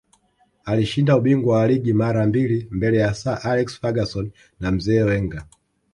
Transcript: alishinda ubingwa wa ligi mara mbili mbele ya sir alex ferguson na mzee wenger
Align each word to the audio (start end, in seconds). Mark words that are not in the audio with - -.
alishinda 0.65 1.17
ubingwa 1.17 1.57
wa 1.57 1.67
ligi 1.67 1.93
mara 1.93 2.25
mbili 2.27 2.67
mbele 2.71 2.97
ya 2.97 3.13
sir 3.13 3.39
alex 3.43 3.79
ferguson 3.81 4.31
na 4.59 4.71
mzee 4.71 5.01
wenger 5.03 5.45